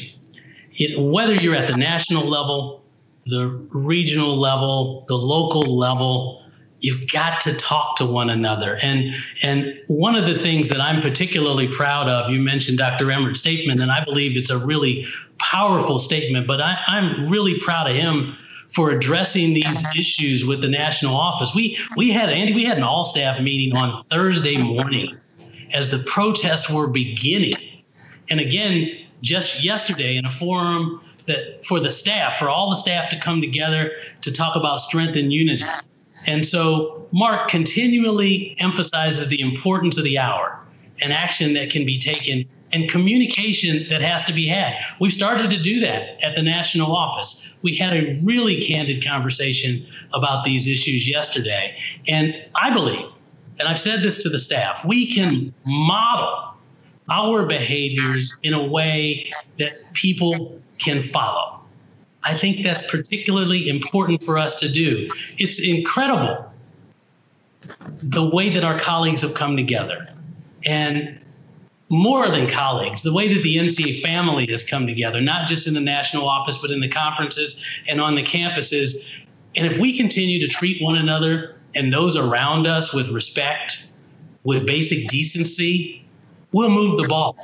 [0.74, 2.84] It, whether you're at the national level,
[3.26, 6.39] the regional level, the local level,
[6.82, 8.78] you've got to talk to one another.
[8.82, 13.12] And and one of the things that I'm particularly proud of, you mentioned Dr.
[13.12, 15.06] Emmert's statement, and I believe it's a really
[15.38, 18.36] powerful statement, but I, I'm really proud of him
[18.70, 21.54] for addressing these issues with the national office.
[21.56, 25.18] We we had Andy, we had an all staff meeting on Thursday morning
[25.74, 27.54] as the protests were beginning.
[28.30, 28.90] And again,
[29.22, 33.42] just yesterday in a forum that for the staff, for all the staff to come
[33.42, 35.64] together to talk about strength and unity.
[36.28, 40.60] And so Mark continually emphasizes the importance of the hour
[41.02, 44.80] and action that can be taken and communication that has to be had.
[45.00, 47.56] We've started to do that at the national office.
[47.62, 51.78] We had a really candid conversation about these issues yesterday.
[52.08, 53.06] And I believe,
[53.60, 56.54] and I've said this to the staff, we can model
[57.12, 61.59] our behaviors in a way that people can follow.
[62.24, 65.08] I think that's particularly important for us to do.
[65.38, 66.52] It's incredible
[67.88, 70.10] the way that our colleagues have come together
[70.66, 71.20] and
[71.90, 75.74] more than colleagues, the way that the NCAA family has come together, not just in
[75.74, 79.20] the national office, but in the conferences and on the campuses.
[79.56, 83.92] And if we continue to treat one another and those around us with respect,
[84.44, 86.06] with basic decency,
[86.52, 87.36] we'll move the ball.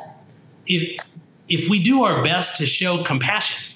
[0.68, 1.02] If,
[1.50, 3.75] if we do our best to show compassion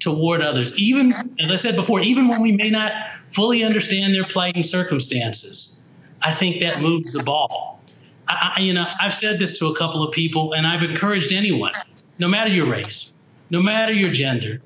[0.00, 1.08] toward others, even,
[1.38, 2.92] as I said before, even when we may not
[3.30, 5.86] fully understand their plight and circumstances,
[6.22, 7.80] I think that moves the ball.
[8.28, 11.72] I, you know, I've said this to a couple of people, and I've encouraged anyone,
[12.18, 13.12] no matter your race,
[13.50, 14.60] no matter your gender,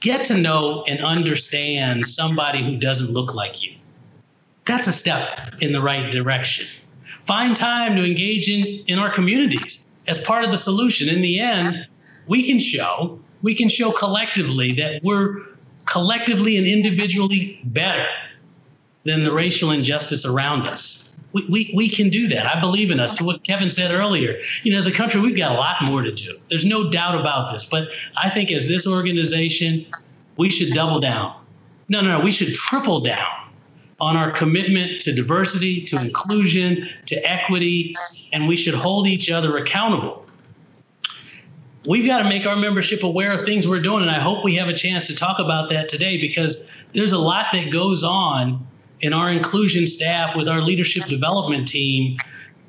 [0.00, 3.76] get to know and understand somebody who doesn't look like you.
[4.64, 6.66] That's a step in the right direction.
[7.22, 11.08] Find time to engage in, in our communities as part of the solution.
[11.08, 11.86] In the end,
[12.26, 15.38] we can show, we can show collectively that we're
[15.84, 18.06] collectively and individually better
[19.04, 21.16] than the racial injustice around us.
[21.32, 22.48] We, we, we can do that.
[22.48, 23.14] I believe in us.
[23.14, 26.02] To what Kevin said earlier, you know, as a country, we've got a lot more
[26.02, 26.38] to do.
[26.48, 27.64] There's no doubt about this.
[27.64, 29.86] But I think as this organization,
[30.36, 31.34] we should double down.
[31.88, 33.26] No, no, no, we should triple down
[34.00, 37.94] on our commitment to diversity, to inclusion, to equity,
[38.32, 40.21] and we should hold each other accountable.
[41.84, 44.54] We've got to make our membership aware of things we're doing, and I hope we
[44.56, 48.64] have a chance to talk about that today because there's a lot that goes on
[49.00, 52.16] in our inclusion staff with our leadership development team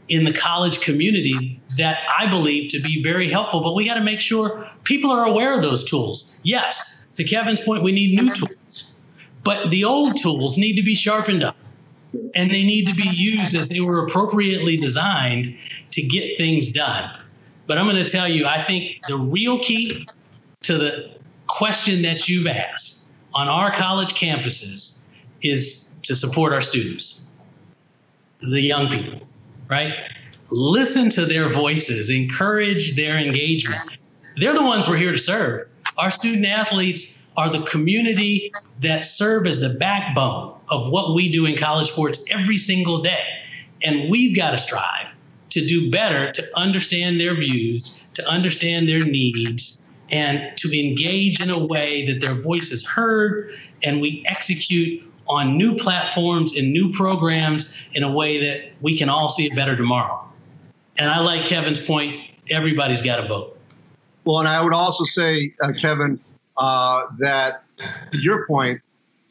[0.10, 3.62] in the college community that I believe to be very helpful.
[3.62, 6.40] But we got to make sure people are aware of those tools.
[6.44, 9.02] Yes, to Kevin's point, we need new tools,
[9.44, 11.58] but the old tools need to be sharpened up
[12.36, 15.56] and they need to be used as they were appropriately designed
[15.92, 17.12] to get things done.
[17.66, 20.06] But I'm going to tell you, I think the real key
[20.64, 21.12] to the
[21.48, 25.04] question that you've asked on our college campuses
[25.42, 27.28] is to support our students,
[28.42, 29.22] the young people,
[29.70, 29.94] right?
[30.50, 33.98] Listen to their voices, encourage their engagement.
[34.38, 35.68] They're the ones we're here to serve.
[35.98, 41.46] Our student athletes are the community that serve as the backbone of what we do
[41.46, 43.24] in college sports every single day.
[43.82, 45.14] And we've got to strive
[45.54, 51.50] to do better to understand their views, to understand their needs, and to engage in
[51.50, 53.52] a way that their voice is heard
[53.84, 59.10] and we execute on new platforms and new programs in a way that we can
[59.10, 60.28] all see it better tomorrow.
[60.98, 63.58] And I like Kevin's point everybody's got to vote.
[64.26, 66.20] Well, and I would also say, uh, Kevin,
[66.58, 67.64] uh, that
[68.12, 68.82] your point,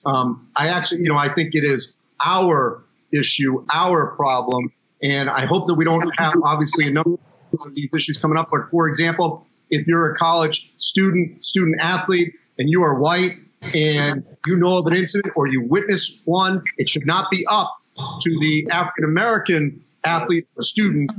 [0.04, 1.92] um, I actually, you know, I think it is
[2.24, 2.82] our
[3.12, 4.72] issue, our problem.
[5.02, 7.18] And I hope that we don't have, obviously, a number
[7.52, 8.48] of these issues coming up.
[8.50, 14.24] But for example, if you're a college student, student athlete, and you are white and
[14.46, 18.38] you know of an incident or you witness one, it should not be up to
[18.40, 21.12] the African American athlete or student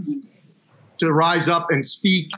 [0.97, 2.31] to rise up and speak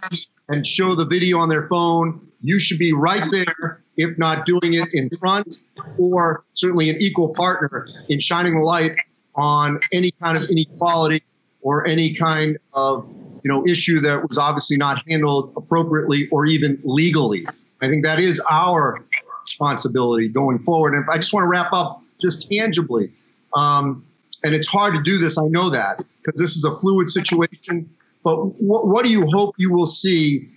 [0.50, 2.28] and show the video on their phone.
[2.42, 5.58] You should be right there, if not doing it in front,
[5.98, 8.96] or certainly an equal partner in shining the light
[9.36, 11.24] on any kind of inequality
[11.66, 13.06] or any kind of
[13.44, 17.46] you know issue that was obviously not handled appropriately or even legally.
[17.82, 18.96] I think that is our
[19.44, 20.94] responsibility going forward.
[20.94, 23.12] And I just want to wrap up just tangibly.
[23.54, 24.06] Um,
[24.44, 27.90] and it's hard to do this, I know that, because this is a fluid situation.
[28.24, 30.50] But what, what do you hope you will see,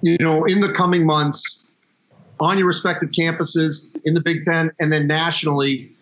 [0.00, 1.64] you know, in the coming months
[2.40, 5.92] on your respective campuses in the Big Ten and then nationally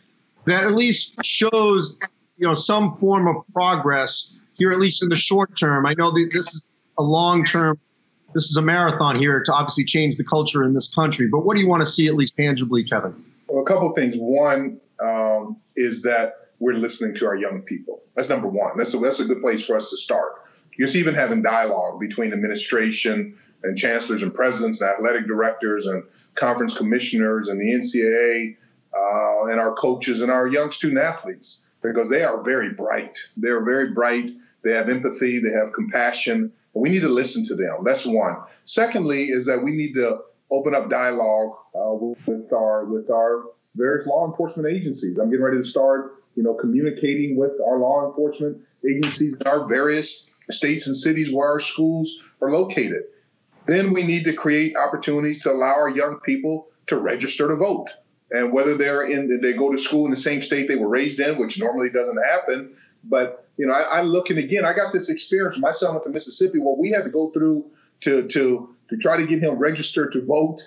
[0.46, 1.98] that at least shows,
[2.36, 5.86] you know, some form of progress here, at least in the short term?
[5.86, 6.64] I know that this is
[6.98, 7.78] a long term
[8.36, 11.26] this is a marathon here to obviously change the culture in this country.
[11.26, 13.24] But what do you want to see at least tangibly, Kevin?
[13.48, 14.14] Well, a couple of things.
[14.14, 18.02] One um, is that we're listening to our young people.
[18.14, 18.76] That's number one.
[18.76, 20.32] That's a, that's a good place for us to start.
[20.78, 26.76] Just even having dialogue between administration and chancellors and presidents and athletic directors and conference
[26.76, 28.56] commissioners and the NCAA
[28.94, 33.18] uh, and our coaches and our young student athletes because they are very bright.
[33.38, 34.30] They're very bright.
[34.66, 35.38] They have empathy.
[35.38, 36.52] They have compassion.
[36.74, 37.84] We need to listen to them.
[37.84, 38.38] That's one.
[38.64, 41.94] Secondly, is that we need to open up dialogue uh,
[42.26, 43.44] with our with our
[43.76, 45.18] various law enforcement agencies.
[45.18, 49.68] I'm getting ready to start, you know, communicating with our law enforcement agencies in our
[49.68, 53.04] various states and cities where our schools are located.
[53.66, 57.90] Then we need to create opportunities to allow our young people to register to vote.
[58.32, 61.20] And whether they're in, they go to school in the same state they were raised
[61.20, 64.92] in, which normally doesn't happen, but you know, I, I look and again, I got
[64.92, 65.58] this experience.
[65.58, 66.58] My son went to Mississippi.
[66.58, 70.24] What we had to go through to to to try to get him registered to
[70.24, 70.60] vote,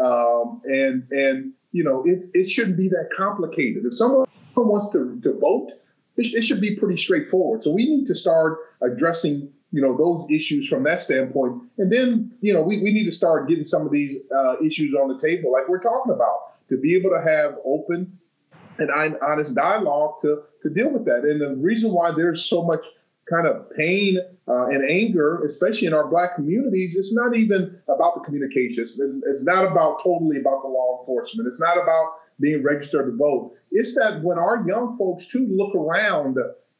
[0.00, 3.84] um, and and you know, it it shouldn't be that complicated.
[3.84, 4.26] If someone
[4.56, 5.70] wants to to vote,
[6.16, 7.62] it, sh- it should be pretty straightforward.
[7.62, 12.32] So we need to start addressing you know those issues from that standpoint, and then
[12.40, 15.18] you know we, we need to start getting some of these uh, issues on the
[15.18, 18.18] table, like we're talking about, to be able to have open
[18.78, 21.24] and I honest dialogue to to deal with that.
[21.24, 22.84] And the reason why there's so much
[23.28, 24.18] kind of pain
[24.48, 28.98] uh, and anger, especially in our black communities, it's not even about the communications.
[29.00, 31.48] It's, it's, not about totally about the law enforcement.
[31.48, 33.52] It's not about being registered to vote.
[33.70, 36.36] It's that when our young folks too look around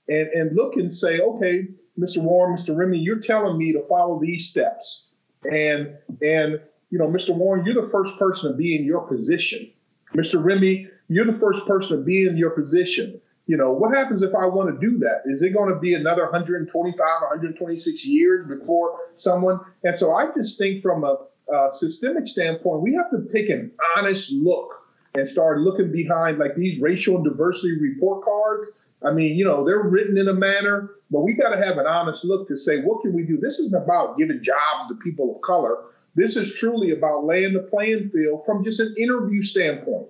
[0.09, 1.69] and, and look and say, okay,
[1.99, 2.19] Mr.
[2.19, 2.77] Warren, Mr.
[2.77, 5.13] Remy, you're telling me to follow these steps.
[5.45, 7.35] And and you know, Mr.
[7.35, 9.71] Warren, you're the first person to be in your position.
[10.15, 10.43] Mr.
[10.43, 13.21] Remy, you're the first person to be in your position.
[13.47, 15.23] You know, what happens if I want to do that?
[15.27, 19.61] Is it going to be another 125 or 126 years before someone?
[19.83, 21.17] And so I just think from a
[21.53, 24.71] uh, systemic standpoint, we have to take an honest look
[25.15, 28.67] and start looking behind like these racial and diversity report cards.
[29.05, 31.87] I mean, you know, they're written in a manner, but we got to have an
[31.87, 33.39] honest look to say, what can we do?
[33.39, 35.77] This isn't about giving jobs to people of color.
[36.15, 40.07] This is truly about laying the playing field from just an interview standpoint.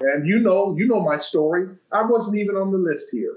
[0.00, 1.68] And you know, you know my story.
[1.92, 3.36] I wasn't even on the list here.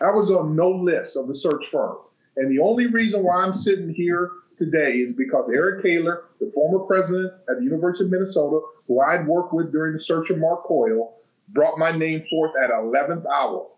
[0.00, 1.96] I was on no list of the search firm.
[2.36, 6.80] And the only reason why I'm sitting here today is because Eric Kaler, the former
[6.80, 10.64] president at the University of Minnesota, who I'd worked with during the search of Mark
[10.64, 11.14] Coyle,
[11.48, 13.68] brought my name forth at 11th hour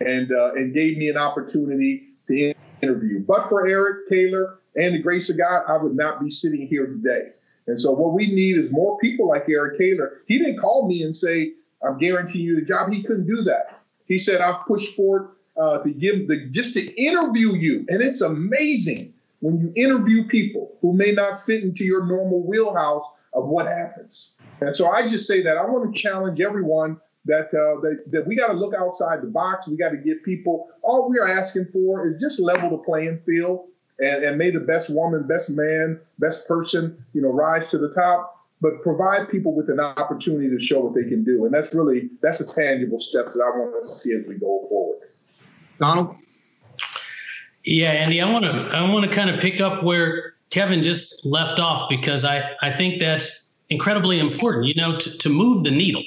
[0.00, 3.24] and uh, and gave me an opportunity to interview.
[3.24, 6.86] But for Eric Kaler and the grace of God, I would not be sitting here
[6.86, 7.30] today.
[7.66, 10.22] And so what we need is more people like Eric Kaler.
[10.26, 11.52] He didn't call me and say,
[11.84, 12.92] I'm guaranteeing you the job.
[12.92, 13.80] He couldn't do that.
[14.06, 17.86] He said, I've pushed forward uh, to give the just to interview you.
[17.88, 23.04] And it's amazing when you interview people who may not fit into your normal wheelhouse
[23.32, 24.32] of what happens.
[24.60, 28.26] And so I just say that I want to challenge everyone that uh, that, that
[28.26, 29.68] we got to look outside the box.
[29.68, 30.68] We got to get people.
[30.82, 33.68] All we are asking for is just level the playing field
[33.98, 37.90] and, and may the best woman, best man, best person, you know, rise to the
[37.90, 38.41] top.
[38.62, 42.10] But provide people with an opportunity to show what they can do, and that's really
[42.22, 45.08] that's a tangible step that I want to see as we go forward.
[45.80, 46.16] Donald.
[47.64, 51.26] Yeah, Andy, I want to I want to kind of pick up where Kevin just
[51.26, 54.66] left off because I I think that's incredibly important.
[54.66, 56.04] You know, to, to move the needle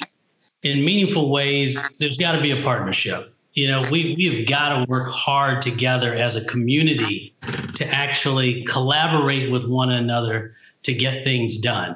[0.63, 3.33] in meaningful ways, there's got to be a partnership.
[3.53, 7.33] You know, we we've got to work hard together as a community
[7.75, 11.95] to actually collaborate with one another to get things done.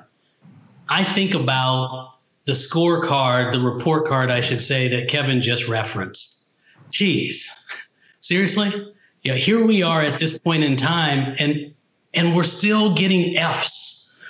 [0.89, 2.15] I think about
[2.45, 6.47] the scorecard, the report card, I should say, that Kevin just referenced.
[6.89, 8.93] Geez, seriously?
[9.21, 11.73] Yeah, here we are at this point in time, and
[12.13, 14.23] and we're still getting Fs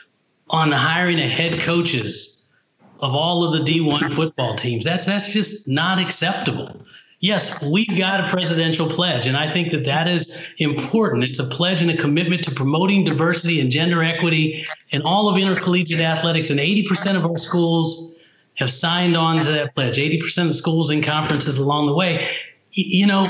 [0.50, 2.52] on hiring of head coaches
[3.00, 4.84] of all of the D1 football teams.
[4.84, 6.82] That's that's just not acceptable.
[7.22, 11.26] Yes, we've got a presidential pledge, and I think that that is important.
[11.26, 15.38] It's a pledge and a commitment to promoting diversity and gender equity in all of
[15.38, 18.16] intercollegiate athletics, and 80% of our schools
[18.56, 19.98] have signed on to that pledge.
[19.98, 22.30] 80% of schools and conferences along the way.
[22.72, 23.26] You know,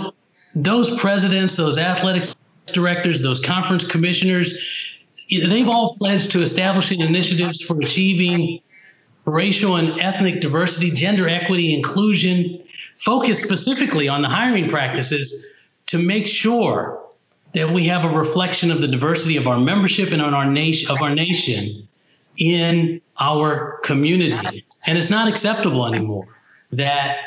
[0.55, 2.35] those presidents, those athletics
[2.67, 4.67] directors, those conference commissioners,
[5.31, 8.59] they've all pledged to establishing initiatives for achieving
[9.25, 12.63] racial and ethnic diversity, gender equity, inclusion,
[12.99, 15.47] focus specifically on the hiring practices
[15.87, 17.01] to make sure
[17.53, 20.91] that we have a reflection of the diversity of our membership and on our nation
[20.91, 21.87] of our nation
[22.37, 24.65] in our community.
[24.87, 26.27] And it's not acceptable anymore
[26.71, 27.17] that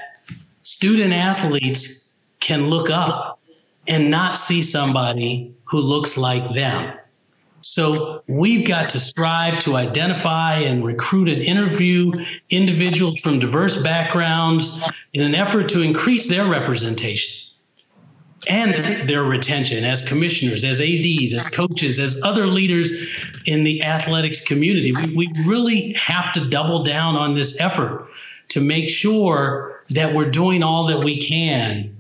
[0.63, 3.41] student athletes can look up
[3.89, 6.97] and not see somebody who looks like them.
[7.63, 12.11] So we've got to strive to identify and recruit and interview
[12.51, 17.51] individuals from diverse backgrounds in an effort to increase their representation
[18.49, 18.75] and
[19.09, 22.93] their retention as commissioners, as ADs, as coaches, as other leaders
[23.47, 24.93] in the athletics community.
[24.93, 28.09] We, we really have to double down on this effort
[28.49, 31.97] to make sure that we're doing all that we can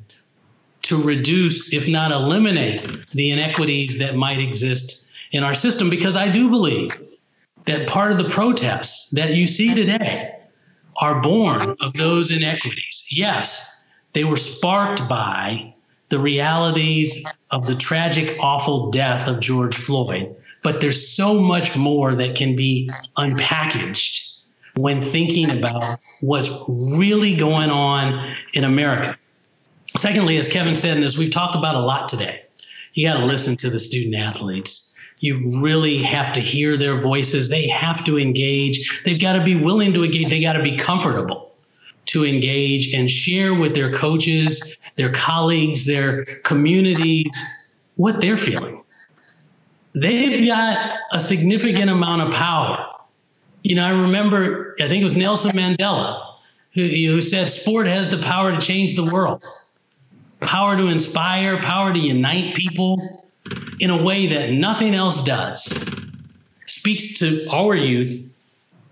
[0.82, 2.80] to reduce, if not eliminate,
[3.12, 6.90] the inequities that might exist in our system because I do believe
[7.66, 10.41] that part of the protests that you see today
[10.96, 13.08] are born of those inequities.
[13.10, 15.74] Yes, they were sparked by
[16.08, 22.14] the realities of the tragic, awful death of George Floyd, but there's so much more
[22.14, 24.38] that can be unpackaged
[24.76, 25.84] when thinking about
[26.20, 26.50] what's
[26.98, 29.18] really going on in America.
[29.96, 32.42] Secondly, as Kevin said, and as we've talked about a lot today,
[32.94, 34.91] you got to listen to the student athletes
[35.22, 37.48] you really have to hear their voices.
[37.48, 39.02] They have to engage.
[39.04, 40.28] They've got to be willing to engage.
[40.28, 41.52] They got to be comfortable
[42.06, 48.82] to engage and share with their coaches, their colleagues, their communities what they're feeling.
[49.94, 52.84] They've got a significant amount of power.
[53.62, 56.34] You know, I remember, I think it was Nelson Mandela
[56.74, 59.44] who, who said sport has the power to change the world,
[60.40, 62.96] power to inspire, power to unite people
[63.80, 65.84] in a way that nothing else does,
[66.66, 68.30] speaks to our youth,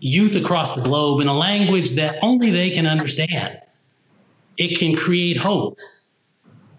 [0.00, 3.56] youth across the globe, in a language that only they can understand.
[4.56, 5.78] It can create hope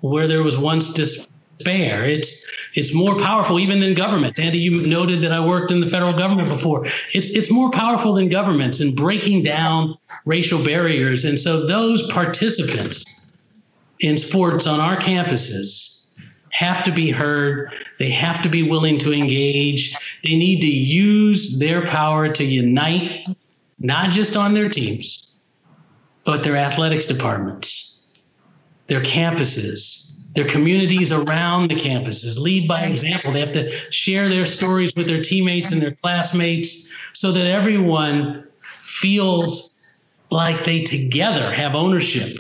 [0.02, 2.04] where there was once despair.
[2.04, 4.40] It's it's more powerful even than governments.
[4.40, 6.86] Andy, you noted that I worked in the federal government before.
[7.14, 9.94] It's it's more powerful than governments in breaking down
[10.26, 11.26] racial barriers.
[11.26, 13.38] And so those participants
[14.00, 16.01] in sports on our campuses
[16.52, 17.72] have to be heard.
[17.98, 19.96] They have to be willing to engage.
[20.24, 23.28] They need to use their power to unite,
[23.80, 25.34] not just on their teams,
[26.24, 28.06] but their athletics departments,
[28.88, 32.40] their campuses, their communities around the campuses.
[32.40, 33.32] Lead by example.
[33.32, 38.48] They have to share their stories with their teammates and their classmates so that everyone
[38.62, 39.72] feels
[40.30, 42.38] like they together have ownership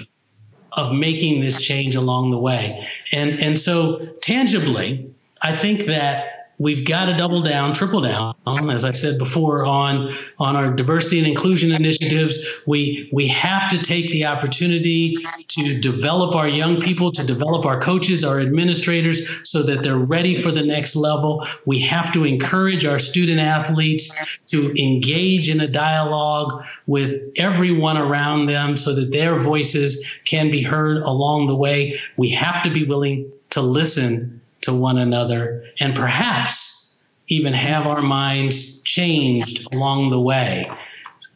[0.74, 2.88] of making this change along the way.
[3.12, 6.31] And and so tangibly, I think that
[6.62, 8.36] we've got to double down, triple down,
[8.70, 12.62] as I said before, on on our diversity and inclusion initiatives.
[12.68, 15.14] We we have to take the opportunity
[15.49, 20.36] to develop our young people, to develop our coaches, our administrators, so that they're ready
[20.36, 21.45] for the next level.
[21.66, 28.45] We have to encourage our student athletes to engage in a dialogue with everyone around
[28.45, 31.99] them, so that their voices can be heard along the way.
[32.18, 38.01] We have to be willing to listen to one another and perhaps even have our
[38.01, 40.70] minds changed along the way.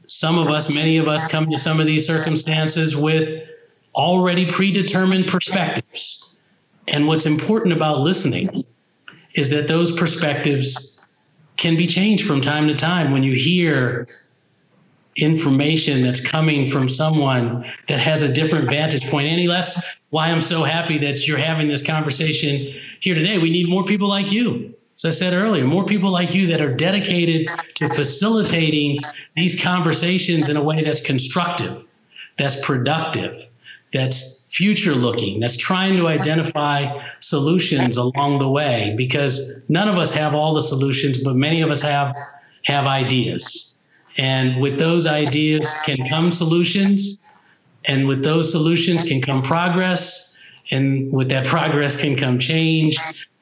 [0.07, 3.47] Some of us, many of us, come to some of these circumstances with
[3.95, 6.38] already predetermined perspectives.
[6.88, 8.49] And what's important about listening
[9.34, 11.01] is that those perspectives
[11.57, 14.05] can be changed from time to time when you hear
[15.16, 19.28] information that's coming from someone that has a different vantage point.
[19.28, 23.38] Any less why i'm so happy that you're having this conversation here today.
[23.38, 24.74] We need more people like you.
[24.95, 28.97] As i said earlier more people like you that are dedicated to facilitating
[29.36, 31.86] these conversations in a way that's constructive
[32.38, 33.47] that's productive
[33.93, 38.93] that's future looking that's trying to identify solutions along the way.
[38.97, 42.13] Because none of us have all the solutions but many of us have
[42.66, 43.74] have ideas
[44.18, 47.20] and with those ideas can come solutions,
[47.86, 50.41] and with those solutions can come progress,
[50.72, 52.97] and with that progress can come change.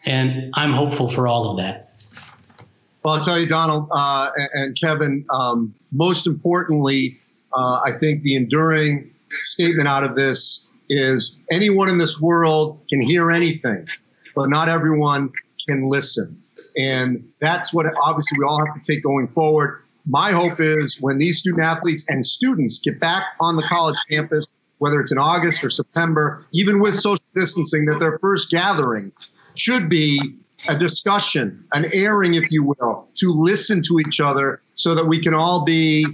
[0.06, 1.94] And I'm hopeful for all of that.
[3.04, 7.20] Well, I'll tell you, Donald uh, and Kevin, um, most importantly,
[7.54, 9.12] uh, I think the enduring
[9.44, 13.88] statement out of this is anyone in this world can hear anything,
[14.36, 15.32] but not everyone
[15.68, 16.42] can listen.
[16.78, 21.18] And that's what obviously we all have to take going forward my hope is when
[21.18, 24.48] these student athletes and students get back on the college campus,
[24.80, 29.12] whether it's in August or September, even with social distancing, that their first gathering
[29.56, 30.20] should be
[30.68, 35.22] a discussion, an airing, if you will, to listen to each other so that we
[35.22, 36.06] can all be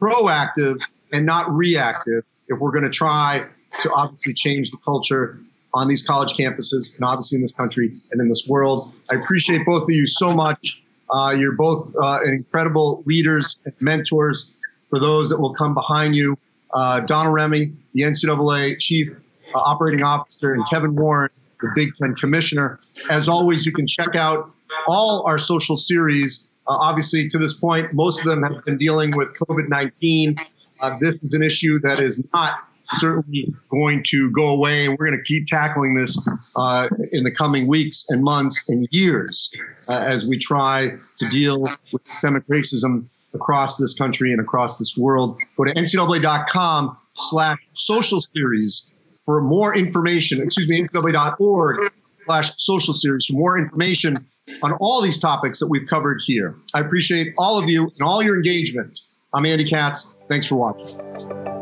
[0.00, 0.80] proactive
[1.12, 3.44] and not reactive if we're going to try
[3.82, 5.38] to obviously change the culture
[5.74, 8.92] on these college campuses and obviously in this country and in this world.
[9.10, 10.81] I appreciate both of you so much.
[11.12, 14.54] Uh, you're both uh, incredible leaders and mentors
[14.88, 16.36] for those that will come behind you.
[16.72, 19.10] Uh, Donald Remy, the NCAA Chief
[19.54, 22.80] uh, Operating Officer, and Kevin Warren, the Big Ten Commissioner.
[23.10, 24.50] As always, you can check out
[24.86, 26.48] all our social series.
[26.66, 30.34] Uh, obviously, to this point, most of them have been dealing with COVID 19.
[30.82, 32.54] Uh, this is an issue that is not
[32.94, 36.18] certainly going to go away, and we're going to keep tackling this
[36.56, 39.52] uh, in the coming weeks and months and years
[39.88, 44.96] uh, as we try to deal with systemic racism across this country and across this
[44.96, 45.40] world.
[45.56, 48.90] Go to ncaa.com slash social series
[49.24, 51.92] for more information, excuse me, ncaa.org
[52.26, 54.14] slash social series for more information
[54.62, 56.56] on all these topics that we've covered here.
[56.74, 59.00] I appreciate all of you and all your engagement.
[59.32, 60.12] I'm Andy Katz.
[60.28, 61.61] Thanks for watching.